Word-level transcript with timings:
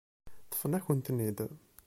Ṭṭfen-akent-ten-id. 0.47 1.39